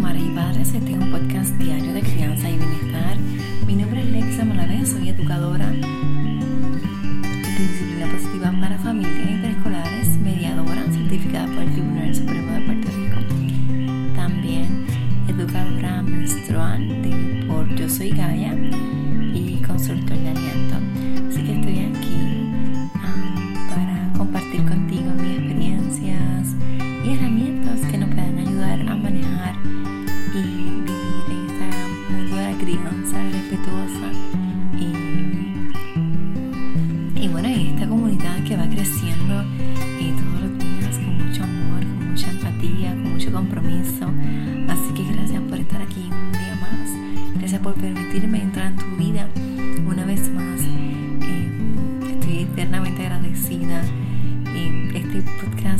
Madres 0.00 0.22
y 0.24 0.30
Padres. 0.30 0.74
Este 0.74 0.92
es 0.92 0.98
un 0.98 1.10
podcast 1.10 1.50
diario 1.56 1.92
de 1.92 2.00
crianza 2.00 2.50
y 2.50 2.56
bienestar. 2.58 3.16
Mi 3.66 3.76
nombre 3.76 4.00
es 4.00 4.06
Lexa 4.08 4.44
Malavé, 4.44 4.84
soy 4.84 5.08
educadora 5.08 5.73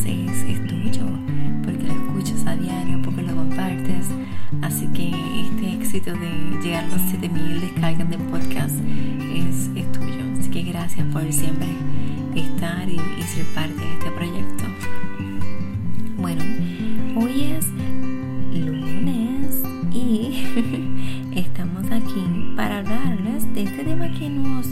es, 0.07 0.67
tuyo 0.67 1.07
porque 1.65 1.85
lo 1.87 1.93
escuchas 1.95 2.47
a 2.47 2.57
diario, 2.57 3.01
porque 3.03 3.23
lo 3.23 3.35
compartes. 3.35 4.07
Así 4.63 4.87
que 4.89 5.09
este 5.09 5.73
éxito 5.73 6.13
de 6.13 6.59
llegar 6.63 6.85
a 6.85 6.89
los 6.89 7.01
7000 7.11 7.61
descargas 7.61 8.11
de 8.11 8.19
podcast 8.19 8.77
es, 9.35 9.71
tuyo. 9.93 10.25
Así 10.39 10.51
que 10.51 10.63
gracias 10.63 11.07
por 11.13 11.33
siempre 11.33 11.69
estar 12.35 12.89
y 12.89 12.99
ser 13.23 13.47
parte 13.55 13.81
de 13.81 13.93
este 13.95 14.11
proyecto. 14.11 14.65
Bueno, 16.19 16.43
hoy 17.17 17.43
es 17.57 17.67
lunes 18.59 19.63
y 19.93 20.45
estamos 21.39 21.91
aquí 21.91 22.55
para 22.57 22.79
hablarles 22.79 23.53
de 23.55 23.63
este 23.63 23.85
tema 23.85 24.11
que 24.13 24.29
nos 24.29 24.67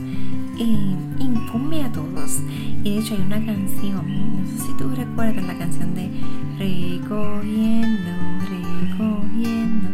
eh, 0.58 0.96
incumbe 1.18 1.82
a 1.82 1.92
todos. 1.92 2.40
Y 2.84 2.94
de 2.94 2.98
hecho 2.98 3.14
hay 3.14 3.20
una 3.20 3.44
canción, 3.44 4.42
no 4.42 4.46
sé 4.46 4.66
si 4.66 4.72
tú 4.74 4.88
recuerdas 4.94 5.44
la 5.44 5.56
canción 5.56 5.94
de 5.94 6.10
Recogiendo, 6.58 8.10
recogiendo, 8.48 9.88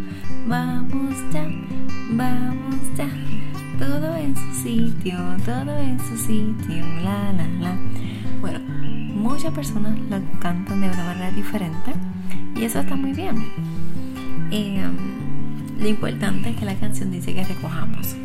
vamos 0.46 1.14
ya, 1.32 1.48
vamos 2.10 2.76
ya. 2.96 3.08
Todo 3.78 4.16
en 4.16 4.36
su 4.36 4.62
sitio, 4.62 5.16
todo 5.46 5.78
en 5.78 5.98
su 6.00 6.18
sitio, 6.18 6.84
la 7.02 7.32
la 7.32 7.46
la. 7.60 7.76
Bueno, 8.40 8.58
muchas 9.14 9.54
personas 9.54 9.98
la 10.10 10.20
cantan 10.40 10.80
de 10.80 10.90
una 10.90 11.04
manera 11.04 11.30
diferente 11.30 11.92
y 12.56 12.64
eso 12.64 12.80
está 12.80 12.96
muy 12.96 13.12
bien. 13.12 13.36
Eh, 14.50 14.84
lo 15.78 15.88
importante 15.88 16.50
es 16.50 16.56
que 16.56 16.64
la 16.64 16.74
canción 16.74 17.10
dice 17.10 17.34
que 17.34 17.44
recojamos. 17.44 18.16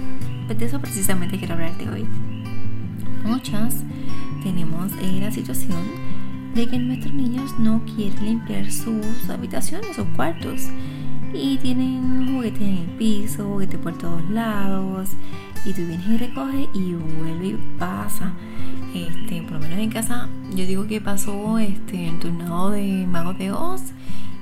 Pues 0.46 0.60
de 0.60 0.66
eso 0.66 0.80
precisamente 0.80 1.38
quiero 1.38 1.54
hablarte 1.54 1.90
hoy. 1.90 2.06
Muchas 3.26 3.84
tenemos 4.44 4.92
eh, 5.02 5.20
la 5.22 5.32
situación 5.32 5.80
de 6.54 6.68
que 6.68 6.78
nuestros 6.78 7.14
niños 7.14 7.58
no 7.58 7.82
quieren 7.86 8.26
limpiar 8.26 8.72
sus 8.72 9.30
habitaciones, 9.30 9.96
sus 9.96 10.06
cuartos. 10.16 10.68
Y 11.34 11.58
tienen 11.58 12.32
juguetes 12.32 12.62
en 12.62 12.78
el 12.78 12.90
piso, 12.98 13.46
juguetes 13.46 13.80
por 13.80 13.98
todos 13.98 14.22
lados. 14.30 15.10
Y 15.66 15.74
tú 15.74 15.82
vienes 15.88 16.08
y 16.08 16.18
recoges 16.18 16.68
y 16.74 16.94
vuelve 16.94 17.48
y 17.48 17.60
pasa. 17.80 18.34
Este, 18.94 19.42
por 19.42 19.54
lo 19.54 19.60
menos 19.60 19.80
en 19.80 19.90
casa, 19.90 20.30
yo 20.52 20.66
digo 20.68 20.86
que 20.86 21.02
pasó 21.02 21.58
este, 21.58 22.10
el 22.10 22.20
tornado 22.20 22.70
de 22.72 23.08
Mago 23.08 23.34
de 23.34 23.52
Oz. 23.52 23.82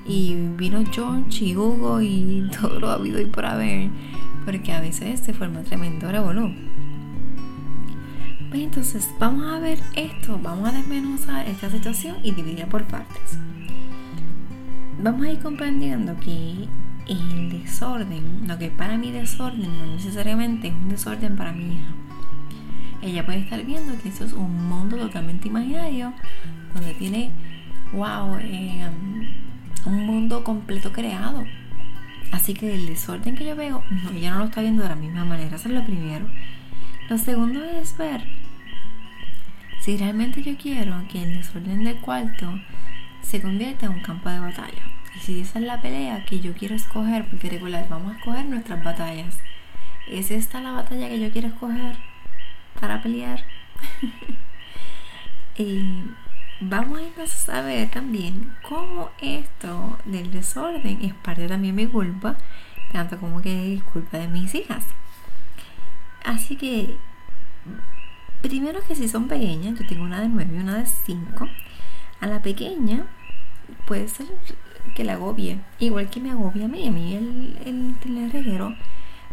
Y 0.06 0.36
vino 0.58 0.84
John, 0.94 1.28
Hugo 1.56 2.02
y 2.02 2.50
todo 2.60 2.80
lo 2.80 2.90
habido 2.90 3.22
y 3.22 3.26
por 3.26 3.46
haber. 3.46 3.90
Porque 4.46 4.74
a 4.74 4.82
veces 4.82 5.20
se 5.20 5.34
forma 5.34 5.62
tremendo 5.62 6.12
revolú. 6.12 6.54
Pues 8.50 8.64
entonces 8.64 9.10
vamos 9.18 9.46
a 9.52 9.60
ver 9.60 9.80
esto, 9.96 10.38
vamos 10.38 10.68
a 10.68 10.74
desmenuzar 10.74 11.48
esta 11.48 11.70
situación 11.70 12.18
y 12.22 12.32
dividirla 12.32 12.66
por 12.66 12.84
partes. 12.84 13.38
Vamos 15.02 15.26
a 15.26 15.32
ir 15.32 15.40
comprendiendo 15.40 16.18
que 16.20 16.68
el 17.08 17.50
desorden, 17.50 18.48
lo 18.48 18.58
que 18.58 18.70
para 18.70 18.98
mí 18.98 19.12
desorden 19.12 19.78
no 19.78 19.86
necesariamente 19.86 20.68
es 20.68 20.74
un 20.74 20.90
desorden 20.90 21.36
para 21.36 21.54
mi 21.54 21.76
hija. 21.76 21.94
Ella 23.02 23.26
puede 23.26 23.40
estar 23.40 23.64
viendo 23.66 23.98
que 24.02 24.10
eso 24.10 24.26
es 24.26 24.34
un 24.34 24.68
mundo 24.68 24.98
totalmente 24.98 25.48
imaginario, 25.48 26.14
donde 26.76 26.94
tiene, 26.94 27.32
wow, 27.94 28.38
eh, 28.40 28.88
un 29.86 30.06
mundo 30.06 30.44
completo 30.44 30.92
creado. 30.92 31.46
Así 32.32 32.54
que 32.54 32.74
el 32.74 32.88
desorden 32.88 33.36
que 33.36 33.46
yo 33.46 33.56
veo, 33.56 33.84
no, 33.90 34.12
ella 34.12 34.32
no 34.32 34.40
lo 34.40 34.46
está 34.46 34.62
viendo 34.62 34.84
de 34.84 34.90
la 34.90 34.96
misma 34.96 35.26
manera. 35.26 35.56
Eso 35.56 35.68
es 35.68 35.76
lo 35.76 35.84
primero. 35.84 36.26
Lo 37.10 37.18
segundo 37.18 37.64
es 37.64 37.98
ver 37.98 38.24
si 39.82 39.98
realmente 39.98 40.42
yo 40.42 40.56
quiero 40.58 41.04
que 41.12 41.24
el 41.24 41.36
desorden 41.36 41.84
del 41.84 41.98
cuarto 41.98 42.60
se 43.22 43.42
convierta 43.42 43.88
en 43.88 43.94
un 43.94 44.02
campo 44.02 44.30
de 44.30 44.40
batalla. 44.40 44.84
Y 45.16 45.20
si 45.20 45.42
esa 45.42 45.60
es 45.60 45.66
la 45.66 45.82
pelea 45.82 46.24
que 46.26 46.40
yo 46.40 46.54
quiero 46.54 46.76
escoger, 46.76 47.28
porque 47.28 47.50
regular, 47.50 47.88
vamos 47.90 48.14
a 48.14 48.18
escoger 48.18 48.46
nuestras 48.46 48.84
batallas. 48.84 49.38
¿Es 50.08 50.32
esta 50.32 50.62
la 50.62 50.72
batalla 50.72 51.10
que 51.10 51.20
yo 51.20 51.32
quiero 51.32 51.50
escoger 51.50 51.96
para 52.80 53.02
pelear? 53.02 53.44
y 55.58 55.84
vamos 56.62 57.00
a 57.00 57.04
empezar 57.04 57.56
a 57.56 57.62
ver 57.62 57.90
también 57.90 58.54
cómo 58.68 59.10
esto 59.20 59.98
del 60.06 60.32
desorden 60.32 61.00
es 61.02 61.14
parte 61.16 61.48
también 61.48 61.76
de 61.76 61.86
mi 61.86 61.92
culpa, 61.92 62.38
tanto 62.92 63.20
como 63.20 63.42
que 63.42 63.74
es 63.76 63.84
culpa 63.84 64.18
de 64.18 64.28
mis 64.28 64.54
hijas. 64.54 64.84
Así 66.24 66.56
que, 66.56 66.96
primero 68.42 68.80
que 68.88 68.96
si 68.96 69.08
son 69.08 69.28
pequeñas, 69.28 69.80
yo 69.80 69.88
tengo 69.88 70.04
una 70.04 70.22
de 70.22 70.30
9 70.30 70.52
y 70.54 70.60
una 70.60 70.78
de 70.78 70.86
5, 70.86 71.48
a 72.20 72.28
la 72.28 72.42
pequeña 72.42 73.06
puede 73.88 74.08
ser 74.08 74.28
que 74.96 75.04
la 75.04 75.14
agobie, 75.14 75.60
igual 75.80 76.10
que 76.10 76.20
me 76.20 76.32
agobia 76.32 76.66
a 76.66 76.68
mí, 76.68 76.88
a 76.88 76.92
mí 76.92 77.16
el, 77.16 77.58
el, 77.66 77.96
el 78.06 78.32
reguero 78.32 78.76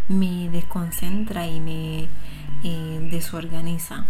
me 0.09 0.49
desconcentra 0.49 1.47
y 1.47 1.61
me 1.61 2.09
eh, 2.65 3.09
desorganiza 3.11 4.07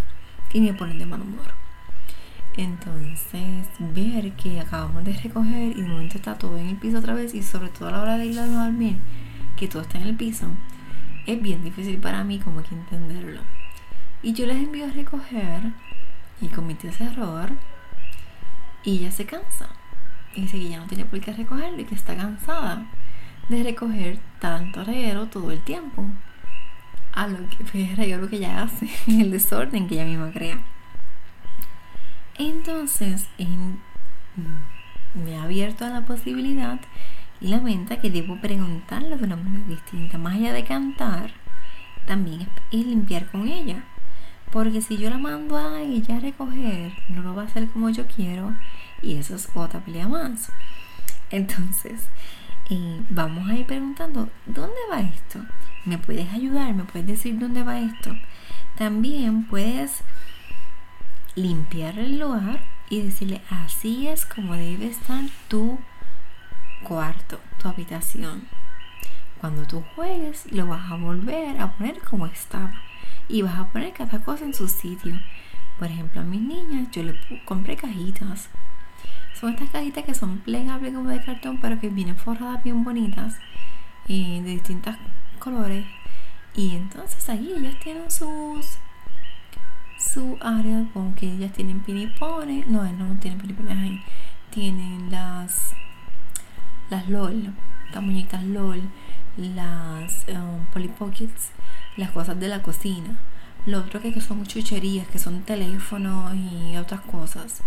y 0.53 0.61
me 0.61 0.73
pone 0.75 0.95
de 0.95 1.07
mal 1.07 1.23
humor. 1.23 1.58
Entonces, 2.59 3.69
ver 3.79 4.33
que 4.33 4.59
acabamos 4.59 5.05
de 5.05 5.13
recoger 5.13 5.77
y 5.77 5.81
de 5.81 5.89
momento 5.89 6.17
está 6.17 6.37
todo 6.37 6.59
en 6.59 6.67
el 6.67 6.77
piso 6.77 6.99
otra 6.99 7.15
vez 7.15 7.33
y 7.33 7.45
sobre 7.45 7.69
todo 7.69 7.89
a 7.89 7.93
la 7.93 8.03
hora 8.03 8.19
de 8.19 8.27
ir 8.27 8.39
a 8.41 8.49
dormir, 8.49 8.97
que 9.57 9.69
todo 9.69 9.83
está 9.83 9.99
en 9.99 10.09
el 10.09 10.17
piso, 10.17 10.49
es 11.25 11.41
bien 11.41 11.63
difícil 11.63 11.99
para 11.99 12.25
mí 12.25 12.41
como 12.41 12.65
que 12.65 12.75
entenderlo. 12.75 13.43
Y 14.25 14.33
yo 14.33 14.45
les 14.45 14.57
envío 14.57 14.87
a 14.87 14.91
recoger 14.91 15.71
y 16.41 16.49
cometí 16.49 16.89
ese 16.89 17.05
error 17.05 17.53
y 18.83 18.99
ella 18.99 19.13
se 19.13 19.25
cansa. 19.25 19.69
Y 20.35 20.41
dice 20.41 20.59
que 20.59 20.69
ya 20.69 20.79
no 20.81 20.87
tiene 20.89 21.05
por 21.05 21.21
qué 21.21 21.33
recogerlo 21.33 21.81
y 21.81 21.85
que 21.85 21.95
está 21.95 22.17
cansada 22.17 22.87
de 23.49 23.63
recoger 23.63 24.19
tanto 24.41 24.83
reguero 24.83 25.27
todo 25.27 25.53
el 25.53 25.61
tiempo. 25.61 26.05
A 27.13 27.29
lo 27.29 27.39
que 27.51 27.95
reguero 27.95 28.29
que 28.29 28.45
hace, 28.47 28.91
el 29.07 29.31
desorden 29.31 29.87
que 29.87 29.95
ella 29.95 30.07
misma 30.07 30.33
crea. 30.33 30.59
Entonces, 32.39 33.27
en, 33.39 33.81
me 35.15 35.37
ha 35.37 35.43
abierto 35.43 35.85
a 35.85 35.91
la 35.91 36.07
posibilidad 36.07 36.81
y 37.41 37.49
la 37.49 37.61
mente 37.61 37.99
que 37.99 38.11
debo 38.11 38.41
preguntarle 38.41 39.17
de 39.17 39.25
una 39.25 39.37
manera 39.37 39.67
distinta. 39.67 40.19
Más 40.19 40.37
allá 40.37 40.53
de 40.53 40.65
cantar, 40.65 41.33
también 42.07 42.49
es, 42.73 42.87
limpiar 42.87 43.27
con 43.27 43.49
ella. 43.49 43.85
Porque 44.53 44.81
si 44.81 44.97
yo 44.97 45.11
la 45.11 45.19
mando 45.19 45.57
a 45.57 45.81
ella 45.81 46.17
a 46.17 46.21
recoger, 46.21 46.93
no 47.09 47.23
lo 47.23 47.35
va 47.35 47.43
a 47.43 47.47
hacer 47.47 47.69
como 47.69 47.91
yo 47.91 48.07
quiero 48.07 48.55
y 49.03 49.17
eso 49.17 49.35
es 49.35 49.49
otra 49.55 49.81
pelea 49.81 50.09
más. 50.09 50.51
Entonces, 51.31 52.01
eh, 52.71 53.03
vamos 53.11 53.49
a 53.49 53.57
ir 53.57 53.67
preguntando, 53.67 54.31
¿dónde 54.47 54.79
va 54.91 55.01
esto? 55.01 55.41
¿Me 55.85 55.99
puedes 55.99 56.33
ayudar? 56.33 56.73
¿Me 56.75 56.85
puedes 56.85 57.07
decir 57.07 57.39
dónde 57.39 57.63
va 57.63 57.81
esto? 57.81 58.15
También 58.79 59.45
puedes 59.45 60.03
limpiar 61.39 61.99
el 61.99 62.19
lugar 62.19 62.61
y 62.91 63.03
decirle, 63.03 63.41
así 63.49 64.09
es 64.09 64.27
como 64.27 64.55
debe 64.55 64.89
estar 64.89 65.25
tu 65.49 65.79
cuarto, 66.83 67.39
tu 67.61 67.69
habitación. 67.69 68.49
Cuando 69.41 69.67
tú 69.67 69.85
juegues, 69.95 70.51
lo 70.51 70.67
vas 70.67 70.91
a 70.91 70.97
volver 70.97 71.61
a 71.61 71.73
poner 71.73 72.01
como 72.01 72.27
estaba 72.27 72.73
y 73.29 73.43
vas 73.43 73.59
a 73.59 73.69
poner 73.69 73.93
cada 73.93 74.19
cosa 74.25 74.45
en 74.45 74.55
su 74.55 74.69
sitio. 74.69 75.21
Por 75.79 75.89
ejemplo, 75.89 76.21
a 76.21 76.25
mis 76.25 76.41
niñas 76.41 76.91
yo 76.91 77.05
le 77.05 77.15
compré 77.45 77.77
cajitas 77.77 78.49
Son 79.39 79.51
estas 79.51 79.71
cajitas 79.71 80.05
que 80.05 80.15
son 80.15 80.39
plegables 80.39 80.93
como 80.93 81.09
de 81.09 81.23
cartón, 81.23 81.59
pero 81.61 81.79
que 81.79 81.89
vienen 81.89 82.17
forradas 82.17 82.65
bien 82.65 82.83
bonitas 82.83 83.37
y 84.09 84.41
de 84.41 84.51
distintos 84.51 84.97
colores. 85.39 85.87
Y 86.57 86.75
entonces 86.75 87.29
ahí 87.29 87.55
ellas 87.57 87.79
tienen 87.79 88.11
sus 88.11 88.79
su 89.99 90.39
área, 90.41 90.87
como 90.93 91.15
que 91.15 91.31
ellas 91.33 91.53
tienen 91.53 91.81
pinipones, 91.81 92.67
no, 92.69 92.85
no, 92.93 93.19
tienen 93.21 93.41
pinipones 93.41 93.77
ahí, 93.77 94.03
tienen 94.51 95.11
las 95.11 95.75
las 96.91 97.09
LOL, 97.09 97.53
las 97.93 98.03
muñecas 98.03 98.43
LOL, 98.45 98.81
las 99.37 100.25
um, 100.29 100.65
Polly 100.73 100.89
Pockets, 100.89 101.51
las 101.97 102.11
cosas 102.11 102.39
de 102.41 102.49
la 102.49 102.63
cocina. 102.63 103.19
Lo 103.67 103.81
otro 103.81 104.01
que 104.01 104.19
son 104.21 104.47
chucherías, 104.47 105.07
que 105.09 105.19
son 105.19 105.43
teléfonos 105.43 106.35
y 106.35 106.77
otras 106.77 107.01
cosas. 107.03 107.63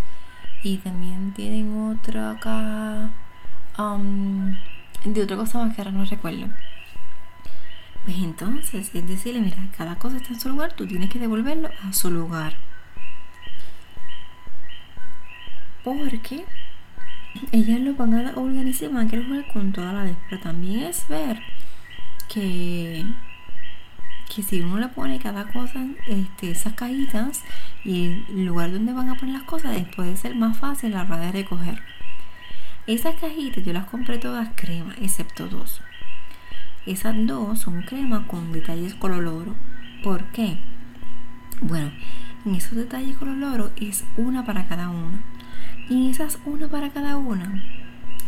Y 0.64 0.78
también 0.78 1.32
tienen 1.32 1.90
otra 1.90 2.32
acá 2.32 3.10
um, 3.78 4.56
de 5.04 5.22
otra 5.22 5.36
cosa 5.36 5.58
más 5.58 5.74
que 5.74 5.82
ahora 5.82 5.92
no 5.92 6.04
recuerdo. 6.04 6.46
Pues 8.04 8.16
entonces 8.18 8.90
es 8.94 9.06
decirle, 9.06 9.40
mira, 9.40 9.68
cada 9.76 9.96
cosa 9.96 10.16
está 10.16 10.30
en 10.30 10.40
su 10.40 10.48
lugar, 10.48 10.72
tú 10.72 10.86
tienes 10.86 11.08
que 11.10 11.20
devolverlo 11.20 11.70
a 11.84 11.92
su 11.92 12.10
lugar. 12.10 12.54
Porque 15.84 16.44
ellas 17.52 17.80
lo 17.80 17.94
van 17.94 18.14
a 18.14 18.32
organizar 18.36 18.90
y 18.90 18.92
van 18.92 19.06
a 19.06 19.10
querer 19.10 19.26
jugar 19.26 19.46
con 19.52 19.72
toda 19.72 19.92
la 19.92 20.02
vez. 20.04 20.16
Pero 20.28 20.42
también 20.42 20.80
es 20.80 21.06
ver 21.08 21.40
que, 22.28 23.04
que 24.34 24.42
si 24.42 24.60
uno 24.60 24.78
le 24.78 24.88
pone 24.88 25.18
cada 25.20 25.44
cosa, 25.52 25.86
este, 26.06 26.50
esas 26.50 26.74
cajitas 26.74 27.42
y 27.84 28.24
el 28.28 28.46
lugar 28.46 28.72
donde 28.72 28.92
van 28.92 29.10
a 29.10 29.14
poner 29.14 29.34
las 29.34 29.44
cosas, 29.44 29.76
puede 29.94 30.16
ser 30.16 30.34
más 30.34 30.58
fácil 30.58 30.92
la 30.92 31.02
hora 31.02 31.18
de 31.18 31.32
recoger. 31.32 31.82
Esas 32.86 33.14
cajitas 33.14 33.64
yo 33.64 33.72
las 33.72 33.86
compré 33.86 34.18
todas 34.18 34.48
crema, 34.56 34.94
excepto 35.00 35.46
dos. 35.46 35.80
Esas 36.84 37.14
dos 37.26 37.60
son 37.60 37.82
crema 37.82 38.26
con 38.26 38.50
detalles 38.50 38.94
color 38.94 39.24
oro. 39.26 39.54
¿Por 40.02 40.24
qué? 40.32 40.58
Bueno, 41.60 41.92
en 42.44 42.56
esos 42.56 42.74
detalles 42.74 43.16
color 43.16 43.42
oro 43.44 43.70
es 43.76 44.04
una 44.16 44.44
para 44.44 44.66
cada 44.66 44.88
una. 44.88 45.22
Y 45.88 46.10
esas 46.10 46.40
una 46.44 46.66
para 46.66 46.90
cada 46.90 47.16
una 47.16 47.62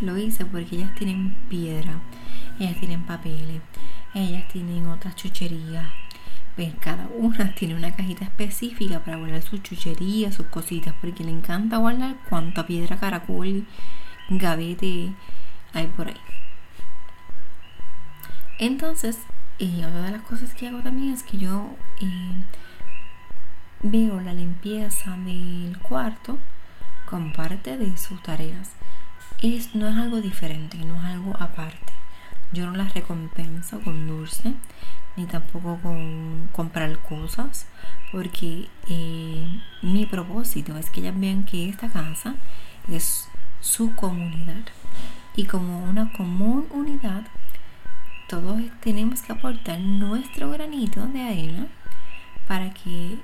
lo 0.01 0.17
hice 0.17 0.45
porque 0.45 0.77
ellas 0.77 0.95
tienen 0.95 1.35
piedra, 1.49 2.01
ellas 2.61 2.79
tienen 2.79 3.03
papeles, 3.05 3.61
ellas 4.15 4.47
tienen 4.53 4.87
otras 4.87 5.17
chucherías. 5.17 5.89
Pues 6.55 6.73
cada 6.79 7.09
una 7.19 7.55
tiene 7.57 7.75
una 7.75 7.97
cajita 7.97 8.25
específica 8.25 9.01
para 9.01 9.17
guardar 9.17 9.43
sus 9.43 9.65
chucherías, 9.65 10.37
sus 10.37 10.47
cositas, 10.47 10.95
porque 11.01 11.25
le 11.25 11.33
encanta 11.33 11.79
guardar 11.79 12.17
cuánta 12.29 12.67
piedra, 12.67 12.99
caracol, 12.99 13.67
gavete 14.29 15.13
hay 15.73 15.87
por 15.89 16.07
ahí. 16.07 16.21
Entonces, 18.59 19.19
una 19.61 20.03
de 20.03 20.13
las 20.13 20.23
cosas 20.23 20.55
que 20.55 20.69
hago 20.69 20.81
también 20.81 21.13
es 21.13 21.23
que 21.23 21.39
yo 21.39 21.71
eh, 22.01 22.33
veo 23.83 24.21
la 24.21 24.33
limpieza 24.33 25.17
del 25.17 25.77
cuarto 25.79 26.39
como 27.07 27.33
parte 27.33 27.77
de 27.77 27.97
sus 27.97 28.23
tareas. 28.23 28.71
Es, 29.43 29.75
no 29.75 29.89
es 29.89 29.97
algo 29.97 30.21
diferente, 30.21 30.79
no 30.79 30.97
es 30.97 31.05
algo 31.05 31.35
aparte. 31.39 31.93
Yo 32.53 32.67
no 32.67 32.77
las 32.77 32.95
recompenso 32.95 33.81
con 33.81 34.07
dulce, 34.07 34.55
ni 35.17 35.27
tampoco 35.27 35.79
con 35.83 36.49
comprar 36.53 36.99
cosas, 37.01 37.67
porque 38.13 38.69
eh, 38.89 39.61
mi 39.83 40.07
propósito 40.07 40.77
es 40.79 40.91
que 40.91 41.01
ellas 41.01 41.19
vean 41.19 41.45
que 41.45 41.69
esta 41.69 41.89
casa 41.89 42.37
es 42.89 43.29
su 43.61 43.95
comunidad. 43.97 44.65
Y 45.37 45.47
como 45.47 45.83
una 45.85 46.13
común 46.13 46.69
unidad, 46.71 47.25
todos 48.29 48.61
tenemos 48.81 49.23
que 49.23 49.33
aportar 49.33 49.79
nuestro 49.79 50.51
granito 50.51 51.07
de 51.07 51.23
arena 51.23 51.67
para 52.49 52.73
que 52.73 53.19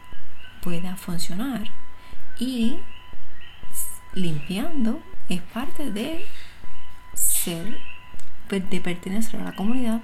pueda 0.62 0.96
funcionar. 0.96 1.64
Y 2.38 2.78
limpiando 4.14 5.00
es 5.28 5.40
parte 5.40 5.90
de 5.90 6.24
ser, 7.14 7.78
de 8.48 8.80
pertenecer 8.80 9.40
a 9.40 9.44
la 9.44 9.54
comunidad 9.54 10.00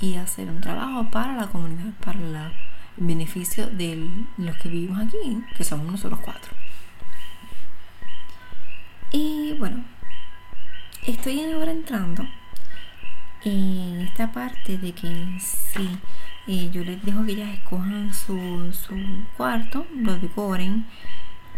y 0.00 0.16
hacer 0.16 0.48
un 0.50 0.60
trabajo 0.60 1.10
para 1.10 1.34
la 1.34 1.46
comunidad, 1.46 1.92
para 2.04 2.18
el 2.18 2.52
beneficio 2.96 3.66
de 3.68 4.08
los 4.36 4.56
que 4.56 4.68
vivimos 4.68 5.06
aquí, 5.06 5.42
que 5.56 5.64
somos 5.64 5.86
nosotros 5.86 6.20
cuatro. 6.22 6.52
Y 9.12 9.54
bueno, 9.58 9.84
estoy 11.06 11.40
ahora 11.44 11.70
entrando 11.70 12.26
en 13.50 14.00
esta 14.00 14.32
parte 14.32 14.76
de 14.78 14.92
que 14.92 15.38
si 15.38 15.88
eh, 16.48 16.70
yo 16.72 16.84
les 16.84 17.02
dejo 17.04 17.24
que 17.24 17.32
ellas 17.32 17.54
escojan 17.54 18.12
su, 18.12 18.72
su 18.72 18.94
cuarto, 19.36 19.86
lo 19.94 20.18
decoren. 20.18 20.86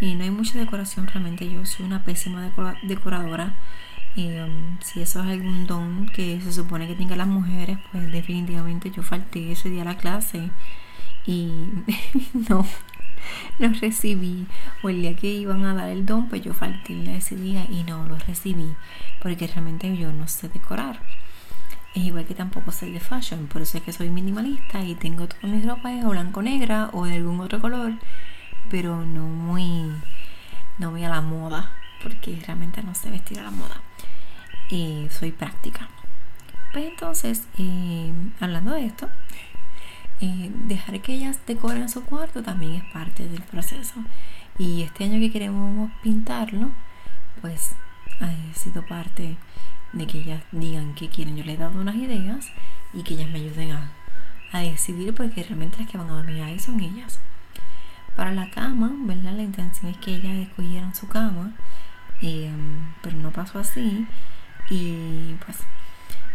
y 0.01 0.15
no 0.15 0.25
hay 0.25 0.31
mucha 0.31 0.59
decoración 0.59 1.07
realmente. 1.07 1.51
Yo 1.51 1.65
soy 1.67 1.87
una 1.87 2.05
pésima 2.05 2.53
decoradora. 2.83 3.55
Um, 4.17 4.79
si 4.81 5.01
eso 5.01 5.23
es 5.23 5.29
algún 5.29 5.67
don 5.67 6.07
que 6.09 6.41
se 6.41 6.53
supone 6.53 6.89
que 6.89 6.95
tengan 6.95 7.19
las 7.19 7.29
mujeres, 7.29 7.79
pues 7.93 8.11
definitivamente 8.11 8.91
yo 8.91 9.03
falté 9.03 9.53
ese 9.53 9.71
día 9.71 9.83
a 9.83 9.85
la 9.85 9.97
clase 9.97 10.51
y 11.25 11.53
no, 12.49 12.67
no 13.59 13.69
recibí. 13.81 14.47
O 14.83 14.89
el 14.91 15.03
día 15.03 15.17
que 15.17 15.29
iban 15.29 15.65
a 15.65 15.75
dar 15.75 15.89
el 15.89 16.05
don, 16.05 16.29
pues 16.29 16.43
yo 16.43 16.53
falté 16.55 17.17
ese 17.17 17.37
día 17.37 17.65
y 17.71 17.85
no 17.85 18.07
lo 18.07 18.19
recibí 18.19 18.75
porque 19.23 19.47
realmente 19.47 19.97
yo 19.97 20.13
no 20.13 20.29
sé 20.29 20.49
decorar. 20.49 21.01
Es 21.95 22.05
igual 22.05 22.27
que 22.27 22.35
tampoco 22.35 22.71
soy 22.71 22.93
de 22.93 23.01
fashion, 23.01 23.47
por 23.47 23.63
eso 23.63 23.79
es 23.79 23.85
que 23.85 23.93
soy 23.93 24.11
minimalista 24.11 24.83
y 24.85 24.95
tengo 24.95 25.27
todas 25.27 25.45
mis 25.45 25.65
ropas 25.67 26.05
o 26.05 26.11
blanco-negra 26.11 26.91
o 26.93 27.05
de 27.07 27.15
algún 27.17 27.41
otro 27.41 27.61
color, 27.61 27.93
pero 28.71 29.05
no 29.05 29.23
muy, 29.27 29.91
no 30.79 30.91
voy 30.91 31.05
a 31.05 31.09
la 31.09 31.21
moda, 31.21 31.73
porque 32.03 32.41
realmente 32.47 32.83
no 32.83 32.95
sé 32.95 33.11
vestir 33.11 33.41
a 33.41 33.45
la 33.45 33.51
moda. 33.51 33.81
y 34.71 35.09
soy 35.11 35.33
práctica. 35.33 35.89
Pues 36.73 36.85
entonces, 36.87 37.45
eh, 37.59 38.13
hablando 38.41 38.73
de 38.73 38.85
esto, 38.87 39.09
eh, 40.21 40.51
dejar 40.67 41.01
que 41.01 41.15
ellas 41.15 41.39
decoren 41.47 41.89
su 41.89 42.05
cuarto 42.05 42.43
también 42.43 42.75
es 42.75 42.85
parte 42.93 43.27
del 43.29 43.43
proceso. 43.43 43.95
Y 44.59 44.83
este 44.83 45.05
año 45.05 45.21
que 45.21 45.31
queremos 45.31 45.91
pintarlo, 46.03 46.71
pues 47.41 47.71
ha 48.21 48.59
sido 48.59 48.85
parte 48.87 49.37
de 49.93 50.07
que 50.07 50.19
ellas 50.19 50.43
digan 50.53 50.95
que 50.95 51.09
quieren. 51.09 51.37
Yo 51.37 51.45
les 51.45 51.57
he 51.57 51.59
dado 51.59 51.81
unas 51.81 51.97
ideas 51.97 52.51
y 52.93 53.03
que 53.03 53.15
ellas 53.15 53.31
me 53.31 53.39
ayuden 53.39 53.73
a, 53.73 53.91
decidir 54.53 55.15
porque 55.15 55.43
realmente 55.43 55.79
las 55.79 55.89
que 55.89 55.99
van 55.99 56.09
a 56.09 56.15
dormir 56.15 56.43
ahí 56.43 56.59
son 56.59 56.81
ellas. 56.81 57.21
Para 58.17 58.33
la 58.33 58.51
cama, 58.51 58.93
¿verdad? 59.01 59.35
La 59.35 59.43
intención 59.43 59.91
es 59.93 59.99
que 59.99 60.17
ellas 60.17 60.49
escogieran 60.49 60.95
su 60.95 61.07
cama, 61.09 61.53
em, 62.23 62.93
pero 63.03 63.17
no 63.17 63.31
pasó 63.31 63.59
así 63.59 64.07
y 64.71 65.35
pues 65.45 65.59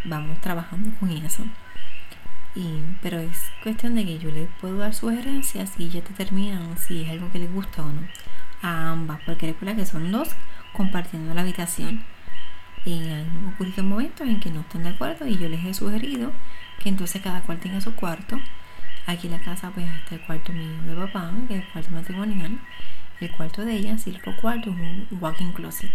vamos 0.05 0.39
trabajando 0.41 0.91
con 1.00 1.10
eso. 1.10 1.43
Y, 2.55 2.81
pero 3.01 3.19
es 3.19 3.38
cuestión 3.63 3.95
de 3.95 4.05
que 4.05 4.19
yo 4.19 4.29
les 4.29 4.48
puedo 4.62 4.77
dar 4.77 4.93
sugerencias 4.93 5.74
y 5.79 5.86
ellas 5.86 6.03
determinan 6.07 6.77
si 6.77 7.01
es 7.03 7.10
algo 7.10 7.31
que 7.31 7.39
les 7.39 7.51
gusta 7.51 7.81
o 7.81 7.91
no 7.91 8.01
a 8.62 8.91
ambas, 8.91 9.19
porque 9.25 9.48
recuerda 9.48 9.75
que 9.75 9.86
son 9.86 10.12
dos 10.12 10.29
compartiendo 10.72 11.33
la 11.33 11.41
habitación 11.41 12.03
y 12.85 13.09
han 13.09 13.53
ocurrido 13.53 13.83
momentos 13.83 14.27
en 14.27 14.39
que 14.39 14.49
no 14.49 14.61
están 14.61 14.83
de 14.83 14.89
acuerdo 14.89 15.27
y 15.27 15.37
yo 15.37 15.47
les 15.47 15.63
he 15.63 15.73
sugerido 15.73 16.31
que 16.79 16.89
entonces 16.89 17.21
cada 17.21 17.41
cual 17.41 17.59
tenga 17.59 17.81
su 17.81 17.95
cuarto. 17.95 18.39
Aquí 19.05 19.27
en 19.27 19.33
la 19.33 19.39
casa 19.39 19.71
pues 19.71 19.89
está 19.89 20.15
el 20.15 20.21
cuarto 20.21 20.53
mío 20.53 20.81
de 20.85 20.95
papá, 20.95 21.31
que 21.47 21.57
es 21.57 21.63
el 21.63 21.69
cuarto 21.71 21.91
matrimonial, 21.91 22.59
el 23.19 23.31
cuarto 23.31 23.65
de 23.65 23.73
ella, 23.73 23.97
y 24.05 24.09
el 24.09 24.21
cuarto 24.21 24.69
es 24.69 24.75
un 24.75 25.07
walking 25.19 25.51
closet. 25.51 25.91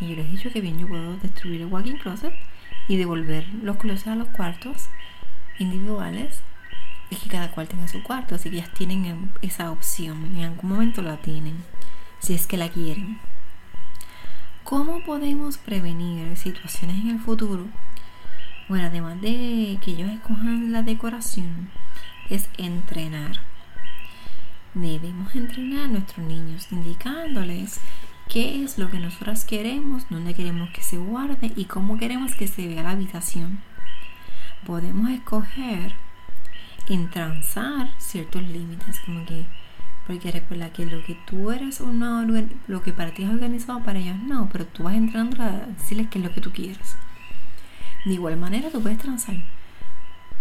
Y 0.00 0.08
yo 0.08 0.16
les 0.16 0.26
he 0.26 0.30
dicho 0.30 0.50
que 0.50 0.60
bien 0.60 0.78
yo 0.78 0.88
puedo 0.88 1.16
destruir 1.18 1.62
el 1.62 1.68
walking 1.68 1.96
closet 1.96 2.34
y 2.88 2.96
devolver 2.96 3.46
los 3.62 3.76
closets 3.76 4.08
a 4.08 4.14
los 4.14 4.28
cuartos 4.28 4.88
individuales 5.58 6.40
y 7.10 7.16
que 7.16 7.28
cada 7.28 7.50
cual 7.50 7.68
tenga 7.68 7.88
su 7.88 8.02
cuarto, 8.02 8.34
así 8.34 8.50
que 8.50 8.56
ellas 8.56 8.72
tienen 8.74 9.30
esa 9.42 9.70
opción, 9.70 10.36
en 10.36 10.44
algún 10.44 10.70
momento 10.70 11.02
la 11.02 11.16
tienen, 11.18 11.56
si 12.18 12.34
es 12.34 12.46
que 12.46 12.56
la 12.56 12.68
quieren. 12.68 13.18
¿Cómo 14.64 15.00
podemos 15.00 15.58
prevenir 15.58 16.34
situaciones 16.38 16.96
en 17.02 17.10
el 17.10 17.18
futuro? 17.18 17.66
Bueno, 18.66 18.86
además 18.86 19.20
de 19.20 19.78
que 19.84 19.90
ellos 19.90 20.10
escojan 20.10 20.72
la 20.72 20.80
decoración, 20.80 21.68
es 22.30 22.48
entrenar. 22.56 23.40
Debemos 24.72 25.34
entrenar 25.34 25.84
a 25.84 25.88
nuestros 25.88 26.26
niños 26.26 26.66
indicándoles 26.72 27.78
qué 28.30 28.64
es 28.64 28.78
lo 28.78 28.90
que 28.90 29.00
nosotras 29.00 29.44
queremos, 29.44 30.06
dónde 30.08 30.32
queremos 30.32 30.70
que 30.70 30.82
se 30.82 30.96
guarde 30.96 31.52
y 31.54 31.66
cómo 31.66 31.98
queremos 31.98 32.34
que 32.34 32.48
se 32.48 32.66
vea 32.66 32.84
la 32.84 32.92
habitación. 32.92 33.60
Podemos 34.64 35.10
escoger 35.10 35.92
entransar 36.88 37.90
ciertos 37.98 38.42
límites, 38.42 38.98
como 39.00 39.26
que 39.26 39.44
Porque 40.06 40.30
recuerda 40.30 40.70
que 40.70 40.84
lo 40.84 41.02
que 41.04 41.14
tú 41.26 41.50
eres 41.50 41.80
una 41.80 42.26
lo 42.66 42.82
que 42.82 42.92
para 42.92 43.12
ti 43.12 43.22
es 43.22 43.30
organizado, 43.30 43.82
para 43.82 43.98
ellos 43.98 44.18
no, 44.18 44.48
pero 44.52 44.66
tú 44.66 44.82
vas 44.82 44.94
entrando 44.94 45.42
a 45.42 45.50
decirles 45.78 46.08
qué 46.10 46.18
es 46.18 46.24
lo 46.24 46.32
que 46.32 46.40
tú 46.40 46.52
quieres. 46.52 46.96
De 48.04 48.12
igual 48.12 48.36
manera 48.36 48.70
tú 48.70 48.82
puedes 48.82 48.98
transar. 48.98 49.36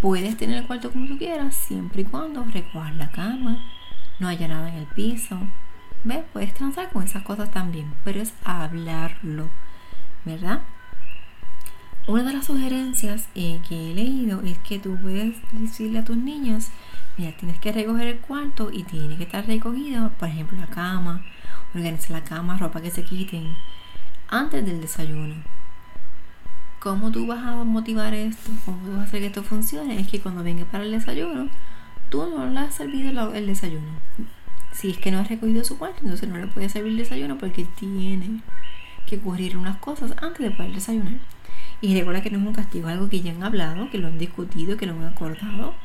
Puedes 0.01 0.35
tener 0.35 0.57
el 0.57 0.67
cuarto 0.67 0.91
como 0.91 1.07
tú 1.07 1.17
quieras, 1.17 1.55
siempre 1.55 2.01
y 2.01 2.05
cuando 2.05 2.43
recojas 2.43 2.93
la 2.97 3.09
cama, 3.11 3.63
no 4.19 4.27
haya 4.27 4.49
nada 4.49 4.67
en 4.69 4.75
el 4.75 4.85
piso. 4.87 5.39
¿Ves? 6.03 6.25
Puedes 6.33 6.53
transar 6.53 6.89
con 6.89 7.03
esas 7.03 7.23
cosas 7.23 7.49
también, 7.51 7.93
pero 8.03 8.19
es 8.19 8.33
hablarlo, 8.43 9.49
¿verdad? 10.25 10.61
Una 12.05 12.23
de 12.23 12.33
las 12.33 12.47
sugerencias 12.47 13.29
eh, 13.33 13.61
que 13.69 13.91
he 13.91 13.95
leído 13.95 14.41
es 14.41 14.57
que 14.57 14.77
tú 14.77 14.97
puedes 15.01 15.37
decirle 15.53 15.99
a 15.99 16.03
tus 16.03 16.17
niños, 16.17 16.67
mira, 17.17 17.31
tienes 17.37 17.59
que 17.59 17.71
recoger 17.71 18.07
el 18.07 18.19
cuarto 18.19 18.71
y 18.71 18.83
tiene 18.83 19.17
que 19.17 19.23
estar 19.23 19.45
recogido, 19.45 20.09
por 20.19 20.29
ejemplo, 20.29 20.57
la 20.57 20.67
cama, 20.67 21.23
organizar 21.75 22.11
la 22.11 22.23
cama, 22.23 22.57
ropa 22.57 22.81
que 22.81 22.91
se 22.91 23.03
quiten, 23.03 23.55
antes 24.29 24.65
del 24.65 24.81
desayuno. 24.81 25.35
¿Cómo 26.79 27.11
tú 27.11 27.27
vas 27.27 27.45
a 27.45 27.63
motivar 27.63 28.13
esto? 28.13 28.51
¿Cómo 28.65 28.77
tú 28.85 28.91
vas 28.91 29.01
a 29.01 29.03
hacer 29.03 29.21
que 29.21 29.27
esto 29.27 29.43
funcione? 29.43 29.99
Es 29.99 30.07
que 30.07 30.19
cuando 30.19 30.43
venga 30.43 30.65
para 30.65 30.83
el 30.83 30.91
desayuno, 30.91 31.49
tú 32.09 32.29
no 32.29 32.45
le 32.45 32.59
has 32.59 32.75
servido 32.75 33.33
el 33.33 33.47
desayuno. 33.47 33.87
Si 34.73 34.89
es 34.89 34.97
que 34.97 35.11
no 35.11 35.19
has 35.19 35.29
recogido 35.29 35.63
su 35.63 35.77
cuarto, 35.77 35.99
entonces 36.01 36.27
no 36.27 36.37
le 36.37 36.47
puedes 36.47 36.71
servir 36.71 36.91
el 36.91 36.97
desayuno 36.97 37.37
porque 37.37 37.65
tiene 37.79 38.41
que 39.05 39.17
ocurrir 39.17 39.55
unas 39.55 39.77
cosas 39.77 40.13
antes 40.21 40.39
de 40.39 40.51
poder 40.51 40.73
desayunar. 40.73 41.19
Y 41.79 41.97
recuerda 41.97 42.21
que 42.21 42.31
no 42.31 42.39
es 42.39 42.45
un 42.45 42.53
castigo, 42.53 42.87
algo 42.87 43.07
que 43.07 43.21
ya 43.21 43.31
han 43.31 43.43
hablado, 43.43 43.89
que 43.89 43.97
lo 43.97 44.07
han 44.07 44.17
discutido, 44.17 44.75
que 44.77 44.85
lo 44.85 44.93
han 44.93 45.05
acordado. 45.05 45.75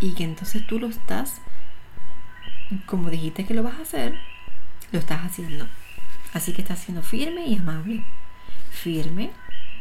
Y 0.00 0.12
que 0.14 0.24
entonces 0.24 0.66
tú 0.66 0.78
lo 0.78 0.88
estás, 0.88 1.40
como 2.86 3.10
dijiste 3.10 3.44
que 3.44 3.54
lo 3.54 3.62
vas 3.62 3.78
a 3.78 3.82
hacer, 3.82 4.18
lo 4.92 4.98
estás 4.98 5.20
haciendo. 5.24 5.66
Así 6.32 6.52
que 6.52 6.62
estás 6.62 6.78
siendo 6.78 7.02
firme 7.02 7.46
y 7.46 7.56
amable. 7.56 8.04
Firme 8.70 9.30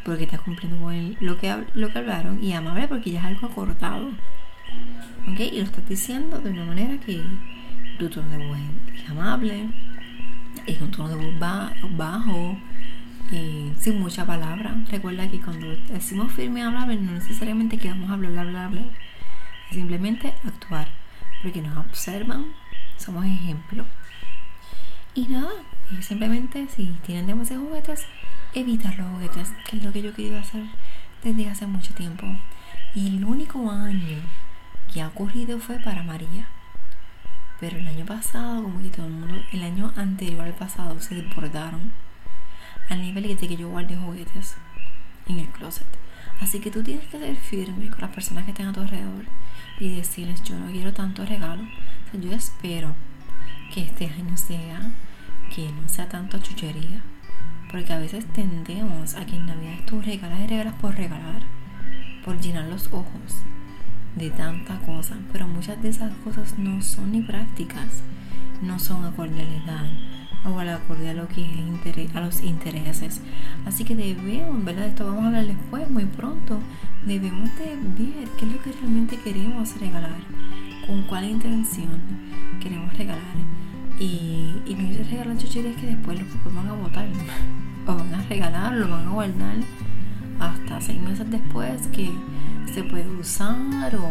porque 0.03 0.23
estás 0.23 0.41
cumpliendo 0.41 0.81
con 0.81 1.15
lo, 1.19 1.37
que, 1.37 1.65
lo 1.73 1.89
que 1.89 1.99
hablaron 1.99 2.43
y 2.43 2.53
amable 2.53 2.87
porque 2.87 3.11
ya 3.11 3.19
es 3.19 3.25
algo 3.25 3.47
acordado. 3.47 4.09
¿Ok? 5.27 5.39
Y 5.39 5.57
lo 5.59 5.63
estás 5.63 5.87
diciendo 5.87 6.39
de 6.39 6.49
una 6.51 6.65
manera 6.65 6.97
que 6.99 7.21
tu 7.97 8.09
tono 8.09 8.29
de 8.29 8.47
voz 8.47 8.57
es 8.95 9.09
amable, 9.09 9.69
es 10.65 10.81
un 10.81 10.91
tono 10.91 11.09
de 11.09 11.15
voz 11.15 11.39
bajo 11.91 12.57
sin 13.79 13.99
mucha 13.99 14.25
palabra. 14.25 14.75
Recuerda 14.89 15.29
que 15.29 15.39
cuando 15.39 15.75
decimos 15.91 16.31
firme 16.33 16.61
y 16.61 16.63
amable, 16.63 16.95
no 16.97 17.11
necesariamente 17.11 17.77
que 17.77 17.89
vamos 17.89 18.09
a 18.09 18.13
hablar, 18.13 18.37
hablar, 18.39 18.65
hablar. 18.65 18.85
Simplemente 19.71 20.33
actuar. 20.45 20.87
Porque 21.41 21.61
nos 21.61 21.77
observan, 21.77 22.53
somos 22.97 23.25
ejemplo. 23.25 23.85
Y 25.15 25.27
nada, 25.27 25.51
simplemente 26.01 26.67
si 26.75 26.85
tienen 27.05 27.27
demasiados 27.27 27.67
juguetes, 27.67 28.05
evitar 28.53 28.97
los 28.97 29.07
juguetes, 29.07 29.51
que 29.69 29.77
es 29.77 29.83
lo 29.83 29.91
que 29.91 30.01
yo 30.01 30.13
quería 30.13 30.39
hacer 30.39 30.63
desde 31.23 31.49
hace 31.49 31.67
mucho 31.67 31.93
tiempo. 31.93 32.25
Y 32.95 33.07
el 33.07 33.25
único 33.25 33.69
año 33.71 34.17
que 34.93 35.01
ha 35.01 35.07
ocurrido 35.07 35.59
fue 35.59 35.79
para 35.79 36.03
María. 36.03 36.47
Pero 37.59 37.77
el 37.77 37.87
año 37.87 38.05
pasado, 38.05 38.63
como 38.63 38.81
que 38.81 38.89
todo 38.89 39.05
el 39.05 39.13
mundo, 39.13 39.41
el 39.51 39.63
año 39.63 39.91
anterior 39.95 40.45
al 40.45 40.53
pasado, 40.53 40.99
se 40.99 41.15
desbordaron 41.15 41.91
al 42.89 43.01
nivel 43.01 43.27
de 43.27 43.47
que 43.47 43.55
yo 43.55 43.69
guarde 43.69 43.97
juguetes 43.97 44.55
en 45.27 45.39
el 45.39 45.49
closet. 45.49 45.87
Así 46.39 46.59
que 46.59 46.71
tú 46.71 46.81
tienes 46.83 47.05
que 47.07 47.19
ser 47.19 47.35
firme 47.35 47.89
con 47.89 48.01
las 48.01 48.11
personas 48.11 48.45
que 48.45 48.51
estén 48.51 48.67
a 48.67 48.73
tu 48.73 48.81
alrededor 48.81 49.25
y 49.79 49.95
decirles, 49.95 50.43
yo 50.43 50.59
no 50.59 50.71
quiero 50.71 50.93
tanto 50.93 51.25
regalo. 51.25 51.63
yo 52.13 52.31
espero 52.33 52.93
que 53.73 53.81
este 53.81 54.07
año 54.07 54.35
sea, 54.37 54.91
que 55.53 55.71
no 55.71 55.87
sea 55.87 56.09
tanto 56.09 56.37
chuchería. 56.39 57.01
Porque 57.71 57.93
a 57.93 57.99
veces 57.99 58.25
tendemos 58.33 59.15
a 59.15 59.25
que 59.25 59.35
en 59.35 59.45
Navidad 59.45 59.79
tú 59.85 60.01
regalas 60.01 60.39
y 60.41 60.47
regalas 60.47 60.73
por 60.75 60.95
regalar, 60.95 61.41
por 62.25 62.39
llenar 62.39 62.65
los 62.67 62.87
ojos 62.87 63.43
de 64.15 64.31
tanta 64.31 64.79
cosa. 64.79 65.17
Pero 65.31 65.47
muchas 65.47 65.81
de 65.81 65.89
esas 65.89 66.13
cosas 66.23 66.57
no 66.57 66.81
son 66.81 67.11
ni 67.11 67.21
prácticas, 67.21 68.01
no 68.61 68.79
son 68.79 69.05
acorde 69.05 69.41
a 69.41 69.45
la 69.45 69.63
edad, 69.63 69.89
o 70.45 70.59
al 70.59 70.69
acorde 70.69 71.09
a 71.09 71.13
lo 71.13 71.27
que 71.27 71.41
es 71.43 72.15
a 72.15 72.21
los 72.21 72.41
intereses. 72.41 73.21
Así 73.65 73.83
que 73.83 73.95
debemos, 73.95 74.63
¿verdad? 74.63 74.87
Esto 74.87 75.05
vamos 75.05 75.23
a 75.23 75.27
hablar 75.27 75.45
después, 75.45 75.89
muy 75.89 76.05
pronto. 76.05 76.59
Debemos 77.05 77.49
de 77.57 77.75
ver 77.97 78.27
qué 78.37 78.45
es 78.45 78.51
lo 78.51 78.61
que 78.61 78.71
realmente 78.71 79.17
queremos 79.17 79.79
regalar, 79.79 80.19
con 80.87 81.03
cuál 81.03 81.25
intención 81.25 81.99
queremos 82.61 82.95
regalar. 82.97 83.19
Y, 83.99 84.55
y 84.65 84.75
no 84.75 84.89
es 84.89 85.09
regalar 85.09 85.37
chucherías 85.37 85.75
que 85.75 85.87
después 85.87 86.19
los 86.19 86.55
van 86.55 86.67
a 86.67 86.73
votar, 86.73 87.07
o 87.87 87.95
van 87.95 88.13
a 88.13 88.23
regalar, 88.23 88.73
lo 88.73 88.87
van 88.89 89.07
a 89.07 89.11
guardar 89.11 89.57
hasta 90.39 90.79
seis 90.79 91.01
meses 91.01 91.29
después 91.29 91.87
que 91.87 92.09
se 92.73 92.83
puede 92.83 93.09
usar 93.09 93.93
o 93.95 94.09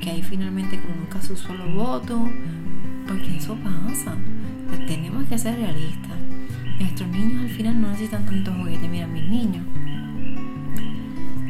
que 0.00 0.10
ahí 0.10 0.22
finalmente 0.22 0.80
como 0.80 0.94
nunca 0.94 1.20
se 1.20 1.34
usó 1.34 1.52
lo 1.52 1.70
voto, 1.74 2.26
porque 3.06 3.36
eso 3.36 3.54
pasa 3.56 4.16
tenemos 4.76 5.24
que 5.26 5.38
ser 5.38 5.56
realistas. 5.56 6.12
Nuestros 6.78 7.08
niños 7.08 7.42
al 7.42 7.50
final 7.50 7.80
no 7.80 7.90
necesitan 7.90 8.24
tantos 8.24 8.54
juguetes. 8.56 8.88
Mira, 8.88 9.06
mis 9.06 9.24
niños, 9.24 9.64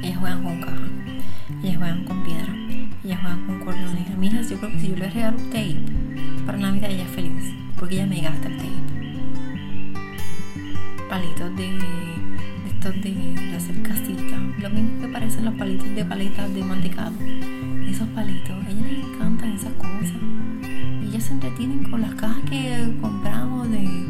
ellos 0.02 0.18
juegan 0.18 0.42
con 0.42 0.60
caja, 0.60 0.88
ellos 1.62 1.76
juegan 1.76 2.04
con 2.04 2.24
piedra, 2.24 2.54
ellos 3.04 3.18
juegan 3.20 3.46
con 3.46 3.60
cordones. 3.60 4.10
A 4.10 4.16
mi 4.16 4.26
hija, 4.28 4.42
yo 4.42 4.58
creo 4.58 4.72
que 4.72 4.80
si 4.80 4.88
yo 4.88 4.96
le 4.96 5.10
regalo 5.10 5.38
un 5.38 5.50
tape 5.50 5.76
para 6.46 6.58
Navidad, 6.58 6.90
ella 6.90 7.04
es 7.04 7.10
feliz, 7.10 7.54
porque 7.78 7.96
ella 7.96 8.06
me 8.06 8.20
gasta 8.20 8.48
el 8.48 8.56
tape. 8.56 8.68
Palitos 11.10 11.56
de, 11.56 11.78
estos 12.68 13.02
de, 13.02 13.56
hacer 13.56 13.82
casita, 13.82 14.36
lo 14.60 14.70
mismo 14.70 15.00
que 15.00 15.08
parecen 15.08 15.44
los 15.44 15.54
palitos 15.54 15.94
de 15.94 16.04
paletas 16.04 16.54
de 16.54 16.62
mantecado. 16.62 17.12
Esos 17.88 18.08
palitos, 18.08 18.50
a 18.50 18.70
ella 18.70 18.86
les 18.86 19.04
encantan 19.04 19.52
esas 19.52 19.72
cosas 19.72 20.67
se 21.20 21.32
entretienen 21.32 21.90
con 21.90 22.00
las 22.00 22.14
cajas 22.14 22.42
que 22.48 22.94
compramos 23.00 23.70
de 23.70 24.06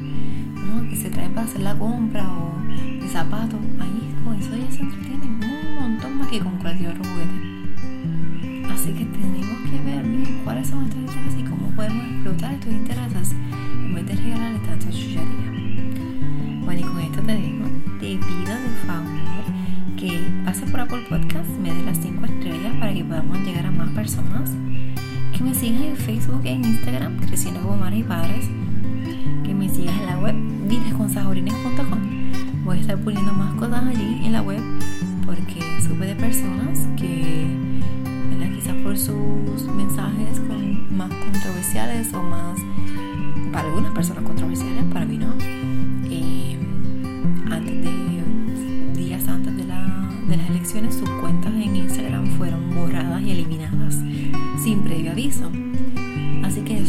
que 0.91 0.97
se 0.97 1.11
traen 1.11 1.33
para 1.33 1.47
hacer 1.47 1.61
la 1.61 1.75
compra 1.75 2.25
o 2.29 2.55
de 3.01 3.09
zapatos. 3.09 3.59
Ahí 3.81 4.15
con 4.25 4.35
eso 4.37 4.55
ellas 4.55 4.75
se 4.75 4.83
entretienen 4.83 5.41
un 5.43 5.75
montón 5.81 6.19
más 6.19 6.29
que 6.29 6.41
con 6.41 6.57
cualquier 6.59 6.97
juguete. 6.97 8.73
Así 8.73 8.93
que 8.93 9.05
tenemos 9.07 9.59
que 9.71 9.81
ver 9.85 10.07
bien 10.07 10.41
cuáles 10.45 10.69
son 10.69 10.85
estos 10.85 11.01
intereses 11.01 11.41
y 11.41 11.43
cómo 11.45 11.71
podemos 11.75 12.05
explotar 12.05 12.55
estos 12.55 12.73
intereses 12.73 13.33
en 13.33 13.95
vez 13.95 14.07
de 14.07 14.15
regalarles 14.17 14.63
tanto 14.63 14.87
chuchería. 14.87 15.25
Bueno, 16.65 16.81
y 16.81 16.85
con 16.85 17.01
esto 17.01 17.21
te 17.23 17.37
digo, 17.37 17.65
te 18.01 18.07
pido 18.19 18.55
de 18.55 18.71
favor 18.87 19.19
que 19.97 20.21
pases 20.45 20.71
por 20.71 20.81
Apple 20.81 21.07
Podcast, 21.09 21.51
me 21.61 21.73
des 21.73 21.85
las 21.85 21.99
5 21.99 22.25
estrellas 22.25 22.77
para 22.79 22.95
que 22.95 23.05
podamos 23.05 23.39
llegar 23.41 23.67
a 23.67 23.71
más 23.71 23.89
personas 23.91 24.51
que 25.39 25.45
me 25.45 25.55
sigas 25.55 25.83
en 25.83 25.97
Facebook 25.97 26.41
e 26.45 26.51
en 26.51 26.65
Instagram, 26.65 27.17
Creciendo 27.21 27.61
como 27.61 27.77
Madres 27.77 28.01
y 28.01 28.03
Padres, 28.03 28.51
que 29.45 29.55
me 29.55 29.69
sigas 29.69 29.95
en 29.97 30.07
la 30.07 30.19
web 30.19 30.35
vitesconsaborines.com. 30.69 32.65
Voy 32.65 32.79
a 32.79 32.81
estar 32.81 32.99
poniendo 32.99 33.33
más 33.33 33.55
cosas 33.55 33.85
allí 33.87 34.27
en 34.27 34.33
la 34.33 34.43
web 34.43 34.61
porque 35.25 35.61
supe 35.81 36.07
de 36.07 36.17
personas 36.17 36.89
que 36.97 37.47
¿verdad? 38.31 38.53
quizás 38.53 38.75
por 38.83 38.99
sus 38.99 39.63
mensajes 39.77 40.41
con, 40.41 40.97
más 40.97 41.09
controversiales 41.09 42.13
o 42.15 42.23
más, 42.23 42.59
para 43.53 43.69
algunas 43.69 43.93
personas 43.93 44.25
controversiales, 44.25 44.83
para 44.93 45.07
mí 45.07 45.19
no, 45.19 45.35
eh, 46.11 46.59
antes 47.49 47.81
de, 47.85 49.01
días 49.01 49.29
antes 49.29 49.57
de, 49.57 49.65
la, 49.67 50.11
de 50.29 50.37
las 50.37 50.51
elecciones, 50.51 50.97
su 50.97 51.05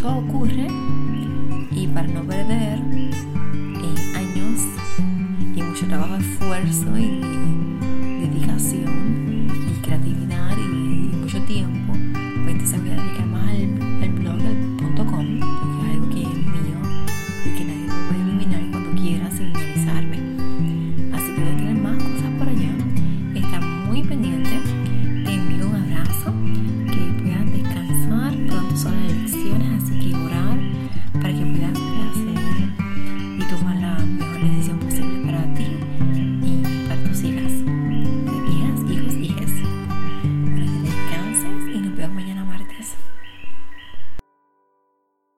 Salcorrer 0.01 0.98